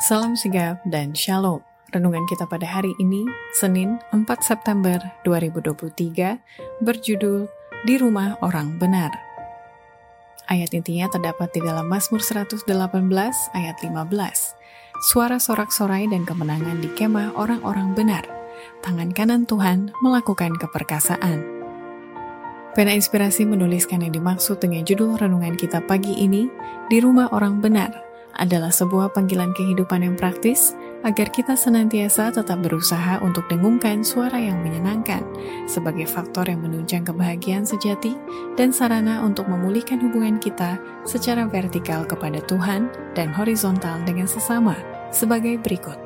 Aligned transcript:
Salam 0.00 0.32
sigap 0.32 0.80
dan 0.88 1.12
shalom. 1.12 1.60
Renungan 1.92 2.24
kita 2.24 2.48
pada 2.48 2.64
hari 2.64 2.96
ini, 2.96 3.28
Senin 3.52 4.00
4 4.08 4.24
September 4.40 4.96
2023, 5.28 6.40
berjudul 6.80 7.44
Di 7.84 8.00
Rumah 8.00 8.40
Orang 8.40 8.80
Benar. 8.80 9.12
Ayat 10.48 10.72
intinya 10.72 11.12
terdapat 11.12 11.52
di 11.52 11.60
dalam 11.60 11.92
Mazmur 11.92 12.24
118 12.24 12.64
ayat 13.52 13.76
15. 13.84 13.92
Suara 15.12 15.36
sorak-sorai 15.36 16.08
dan 16.08 16.24
kemenangan 16.24 16.80
di 16.80 16.88
kemah 16.96 17.36
orang-orang 17.36 17.92
benar. 17.92 18.24
Tangan 18.80 19.12
kanan 19.12 19.44
Tuhan 19.44 19.92
melakukan 20.00 20.56
keperkasaan. 20.56 21.44
Pena 22.72 22.96
Inspirasi 22.96 23.44
menuliskan 23.44 24.00
yang 24.00 24.16
dimaksud 24.16 24.56
dengan 24.56 24.88
judul 24.88 25.20
renungan 25.20 25.52
kita 25.60 25.84
pagi 25.84 26.16
ini, 26.16 26.48
Di 26.88 27.04
Rumah 27.04 27.28
Orang 27.36 27.60
Benar, 27.60 28.11
adalah 28.36 28.72
sebuah 28.72 29.12
panggilan 29.12 29.52
kehidupan 29.52 30.04
yang 30.04 30.16
praktis 30.16 30.72
agar 31.02 31.28
kita 31.34 31.58
senantiasa 31.58 32.30
tetap 32.30 32.62
berusaha 32.62 33.18
untuk 33.20 33.44
dengungkan 33.50 34.06
suara 34.06 34.38
yang 34.38 34.62
menyenangkan 34.62 35.26
sebagai 35.66 36.06
faktor 36.06 36.46
yang 36.46 36.62
menunjang 36.62 37.02
kebahagiaan 37.02 37.66
sejati 37.66 38.14
dan 38.54 38.70
sarana 38.70 39.20
untuk 39.26 39.50
memulihkan 39.50 39.98
hubungan 39.98 40.38
kita 40.38 40.78
secara 41.02 41.44
vertikal 41.50 42.06
kepada 42.06 42.38
Tuhan 42.46 42.86
dan 43.18 43.34
horizontal 43.34 43.98
dengan 44.06 44.30
sesama 44.30 44.78
sebagai 45.10 45.58
berikut. 45.58 45.98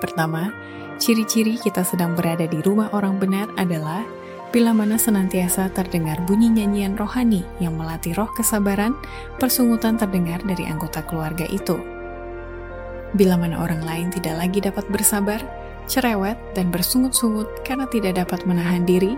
Pertama, 0.00 0.52
ciri-ciri 1.00 1.56
kita 1.56 1.84
sedang 1.84 2.12
berada 2.12 2.44
di 2.44 2.60
rumah 2.60 2.92
orang 2.92 3.16
benar 3.16 3.48
adalah 3.56 4.04
bila 4.50 4.74
mana 4.74 4.98
senantiasa 4.98 5.70
terdengar 5.70 6.18
bunyi 6.26 6.50
nyanyian 6.50 6.98
rohani 6.98 7.46
yang 7.62 7.78
melatih 7.78 8.18
roh 8.18 8.26
kesabaran, 8.34 8.98
persungutan 9.38 9.94
terdengar 9.94 10.42
dari 10.42 10.66
anggota 10.66 11.06
keluarga 11.06 11.46
itu. 11.46 11.78
Bila 13.14 13.38
mana 13.38 13.62
orang 13.62 13.82
lain 13.86 14.10
tidak 14.10 14.38
lagi 14.38 14.58
dapat 14.58 14.86
bersabar, 14.90 15.38
cerewet, 15.86 16.38
dan 16.54 16.70
bersungut-sungut 16.74 17.46
karena 17.62 17.86
tidak 17.90 18.18
dapat 18.18 18.42
menahan 18.46 18.82
diri, 18.82 19.14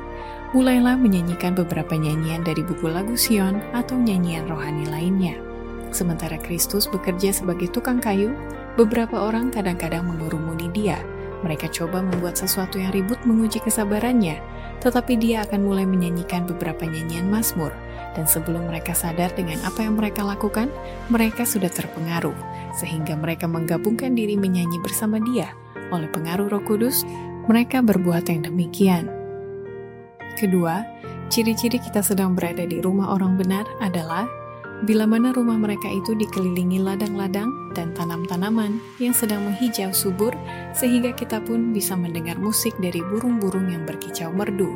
mulailah 0.53 1.01
menyanyikan 1.01 1.56
beberapa 1.56 1.97
nyanyian 1.97 2.45
dari 2.45 2.61
buku 2.61 2.89
lagu 2.89 3.17
Sion 3.17 3.61
atau 3.73 3.97
nyanyian 3.97 4.45
rohani 4.49 4.84
lainnya. 4.89 5.37
Sementara 5.93 6.41
Kristus 6.41 6.89
bekerja 6.89 7.37
sebagai 7.37 7.69
tukang 7.69 8.01
kayu, 8.01 8.33
beberapa 8.81 9.17
orang 9.17 9.53
kadang-kadang 9.53 10.09
mengurumuni 10.09 10.73
dia. 10.73 11.01
Mereka 11.43 11.71
coba 11.75 12.03
membuat 12.03 12.39
sesuatu 12.39 12.79
yang 12.79 12.95
ribut 12.95 13.19
menguji 13.27 13.59
kesabarannya, 13.62 14.39
tetapi 14.79 15.19
dia 15.19 15.43
akan 15.47 15.67
mulai 15.67 15.87
menyanyikan 15.87 16.47
beberapa 16.47 16.87
nyanyian 16.87 17.27
Mazmur, 17.31 17.75
dan 18.15 18.27
sebelum 18.27 18.71
mereka 18.71 18.95
sadar 18.95 19.31
dengan 19.34 19.59
apa 19.67 19.83
yang 19.83 19.99
mereka 19.99 20.23
lakukan, 20.23 20.71
mereka 21.11 21.43
sudah 21.43 21.71
terpengaruh, 21.71 22.34
sehingga 22.79 23.19
mereka 23.19 23.51
menggabungkan 23.51 24.15
diri 24.15 24.39
menyanyi 24.39 24.79
bersama 24.83 25.19
dia. 25.23 25.55
Oleh 25.91 26.11
pengaruh 26.11 26.51
roh 26.51 26.62
kudus, 26.62 27.03
mereka 27.51 27.83
berbuat 27.83 28.31
yang 28.31 28.47
demikian. 28.47 29.11
Kedua, 30.39 30.87
ciri-ciri 31.29 31.83
kita 31.83 32.01
sedang 32.01 32.39
berada 32.39 32.65
di 32.65 32.79
rumah 32.79 33.12
orang 33.12 33.34
benar 33.37 33.67
adalah 33.83 34.25
bila 34.83 35.06
mana 35.06 35.30
rumah 35.30 35.55
mereka 35.55 35.86
itu 35.86 36.19
dikelilingi 36.19 36.83
ladang-ladang 36.83 37.70
dan 37.70 37.94
tanam-tanaman 37.94 38.83
yang 38.98 39.14
sedang 39.14 39.47
menghijau 39.47 39.94
subur, 39.94 40.34
sehingga 40.75 41.14
kita 41.14 41.38
pun 41.38 41.70
bisa 41.70 41.94
mendengar 41.94 42.34
musik 42.42 42.75
dari 42.83 42.98
burung-burung 42.98 43.70
yang 43.70 43.86
berkicau 43.86 44.34
merdu. 44.34 44.66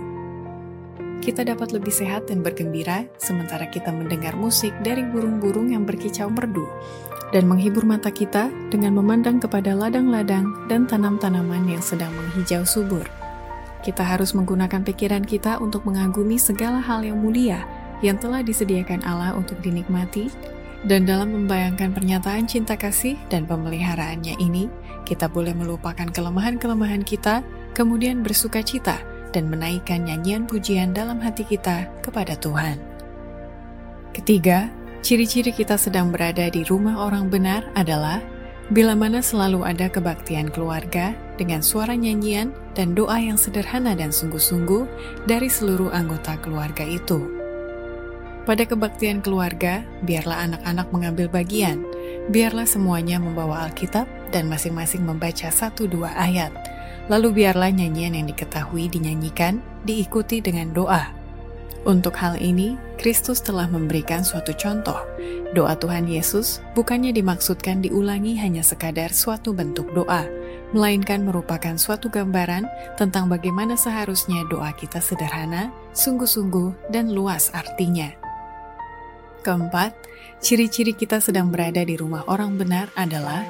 Kita 1.18 1.42
dapat 1.42 1.74
lebih 1.74 1.90
sehat 1.90 2.30
dan 2.30 2.44
bergembira 2.44 3.02
sementara 3.18 3.66
kita 3.66 3.90
mendengar 3.90 4.38
musik 4.38 4.70
dari 4.86 5.02
burung-burung 5.02 5.74
yang 5.74 5.82
berkicau 5.82 6.30
merdu, 6.30 6.70
dan 7.34 7.50
menghibur 7.50 7.82
mata 7.82 8.14
kita 8.14 8.46
dengan 8.70 8.94
memandang 8.94 9.42
kepada 9.42 9.74
ladang-ladang 9.74 10.70
dan 10.70 10.86
tanam-tanaman 10.86 11.66
yang 11.66 11.82
sedang 11.82 12.14
menghijau 12.14 12.62
subur. 12.62 13.02
Kita 13.82 14.06
harus 14.06 14.38
menggunakan 14.38 14.86
pikiran 14.86 15.26
kita 15.26 15.58
untuk 15.58 15.82
mengagumi 15.82 16.38
segala 16.38 16.78
hal 16.78 17.06
yang 17.06 17.18
mulia 17.22 17.62
yang 18.04 18.20
telah 18.20 18.44
disediakan 18.44 19.04
Allah 19.04 19.32
untuk 19.36 19.60
dinikmati, 19.64 20.28
dan 20.86 21.08
dalam 21.08 21.34
membayangkan 21.34 21.96
pernyataan 21.96 22.46
cinta 22.46 22.78
kasih 22.78 23.18
dan 23.26 23.48
pemeliharaannya 23.48 24.38
ini, 24.38 24.70
kita 25.02 25.26
boleh 25.26 25.56
melupakan 25.56 26.06
kelemahan-kelemahan 26.06 27.02
kita, 27.02 27.42
kemudian 27.74 28.22
bersuka 28.22 28.62
cita 28.62 29.02
dan 29.34 29.50
menaikkan 29.50 30.06
nyanyian 30.06 30.46
pujian 30.46 30.94
dalam 30.94 31.18
hati 31.18 31.42
kita 31.42 31.90
kepada 32.00 32.38
Tuhan. 32.38 32.78
Ketiga, 34.14 34.72
ciri-ciri 35.04 35.52
kita 35.52 35.76
sedang 35.76 36.08
berada 36.08 36.48
di 36.48 36.64
rumah 36.64 37.04
orang 37.04 37.28
benar 37.28 37.68
adalah 37.76 38.24
bila 38.72 38.98
mana 38.98 39.22
selalu 39.22 39.62
ada 39.62 39.86
kebaktian 39.86 40.50
keluarga 40.50 41.14
dengan 41.38 41.62
suara 41.62 41.94
nyanyian 41.94 42.50
dan 42.72 42.96
doa 42.96 43.20
yang 43.20 43.38
sederhana 43.38 43.94
dan 43.94 44.10
sungguh-sungguh 44.10 44.88
dari 45.28 45.46
seluruh 45.46 45.92
anggota 45.92 46.34
keluarga 46.42 46.82
itu. 46.82 47.35
Pada 48.46 48.62
kebaktian 48.62 49.26
keluarga, 49.26 49.82
biarlah 50.06 50.46
anak-anak 50.46 50.86
mengambil 50.94 51.26
bagian. 51.26 51.82
Biarlah 52.30 52.62
semuanya 52.62 53.18
membawa 53.18 53.66
Alkitab 53.66 54.06
dan 54.30 54.46
masing-masing 54.46 55.02
membaca 55.02 55.50
satu 55.50 55.90
dua 55.90 56.14
ayat. 56.14 56.54
Lalu 57.10 57.42
biarlah 57.42 57.74
nyanyian 57.74 58.14
yang 58.14 58.30
diketahui 58.30 58.86
dinyanyikan, 58.86 59.58
diikuti 59.82 60.38
dengan 60.38 60.70
doa. 60.70 61.10
Untuk 61.90 62.14
hal 62.18 62.38
ini, 62.38 62.78
Kristus 63.02 63.42
telah 63.42 63.66
memberikan 63.66 64.22
suatu 64.22 64.54
contoh. 64.54 64.98
Doa 65.54 65.74
Tuhan 65.74 66.06
Yesus 66.06 66.62
bukannya 66.78 67.10
dimaksudkan 67.14 67.82
diulangi 67.82 68.38
hanya 68.38 68.62
sekadar 68.62 69.10
suatu 69.10 69.54
bentuk 69.54 69.90
doa, 69.90 70.22
melainkan 70.70 71.26
merupakan 71.26 71.74
suatu 71.74 72.10
gambaran 72.10 72.66
tentang 72.94 73.26
bagaimana 73.26 73.74
seharusnya 73.74 74.46
doa 74.50 74.70
kita 74.74 75.02
sederhana, 75.02 75.74
sungguh-sungguh, 75.94 76.94
dan 76.94 77.10
luas 77.10 77.50
artinya. 77.50 78.25
Keempat, 79.46 79.94
ciri-ciri 80.42 80.90
kita 80.90 81.22
sedang 81.22 81.54
berada 81.54 81.78
di 81.86 81.94
rumah 81.94 82.26
orang 82.26 82.58
benar 82.58 82.90
adalah 82.98 83.46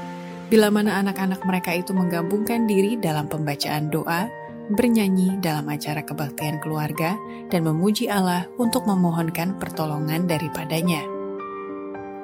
bila 0.53 0.69
mana 0.69 1.01
anak-anak 1.01 1.41
mereka 1.49 1.73
itu 1.73 1.97
menggabungkan 1.97 2.69
diri 2.69 3.01
dalam 3.01 3.33
pembacaan 3.33 3.89
doa, 3.89 4.29
bernyanyi 4.77 5.41
dalam 5.41 5.65
acara 5.73 6.05
kebaktian 6.05 6.61
keluarga, 6.61 7.17
dan 7.49 7.65
memuji 7.65 8.13
Allah 8.13 8.45
untuk 8.61 8.85
memohonkan 8.85 9.57
pertolongan 9.57 10.29
daripadanya. 10.29 11.01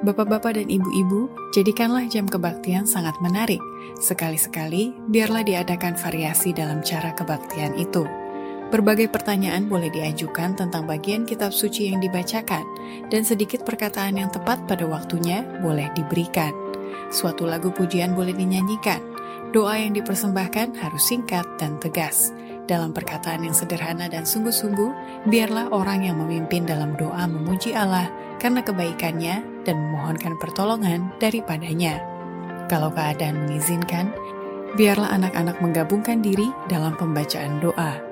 Bapak-bapak 0.04 0.60
dan 0.60 0.68
ibu-ibu, 0.68 1.32
jadikanlah 1.56 2.04
jam 2.12 2.28
kebaktian 2.28 2.84
sangat 2.84 3.16
menarik. 3.24 3.62
Sekali-sekali, 4.04 4.92
biarlah 5.08 5.48
diadakan 5.48 5.96
variasi 5.96 6.52
dalam 6.52 6.84
cara 6.84 7.16
kebaktian 7.16 7.80
itu. 7.80 8.04
Berbagai 8.72 9.12
pertanyaan 9.12 9.68
boleh 9.68 9.92
diajukan 9.92 10.56
tentang 10.56 10.88
bagian 10.88 11.28
kitab 11.28 11.52
suci 11.52 11.92
yang 11.92 12.00
dibacakan, 12.00 12.64
dan 13.12 13.20
sedikit 13.20 13.68
perkataan 13.68 14.16
yang 14.16 14.32
tepat 14.32 14.64
pada 14.64 14.88
waktunya 14.88 15.44
boleh 15.60 15.92
diberikan. 15.92 16.56
Suatu 17.12 17.44
lagu 17.44 17.68
pujian 17.68 18.16
boleh 18.16 18.32
dinyanyikan. 18.32 19.04
Doa 19.52 19.76
yang 19.76 19.92
dipersembahkan 19.92 20.80
harus 20.80 21.04
singkat 21.04 21.44
dan 21.60 21.76
tegas. 21.84 22.32
Dalam 22.64 22.96
perkataan 22.96 23.44
yang 23.44 23.52
sederhana 23.52 24.08
dan 24.08 24.24
sungguh-sungguh, 24.24 25.28
biarlah 25.28 25.68
orang 25.68 26.08
yang 26.08 26.16
memimpin 26.16 26.64
dalam 26.64 26.96
doa 26.96 27.28
memuji 27.28 27.76
Allah 27.76 28.08
karena 28.40 28.64
kebaikannya 28.64 29.68
dan 29.68 29.76
memohonkan 29.76 30.40
pertolongan 30.40 31.12
daripadanya. 31.20 32.00
Kalau 32.72 32.88
keadaan 32.88 33.44
mengizinkan, 33.44 34.08
biarlah 34.80 35.12
anak-anak 35.12 35.60
menggabungkan 35.60 36.24
diri 36.24 36.48
dalam 36.72 36.96
pembacaan 36.96 37.60
doa. 37.60 38.11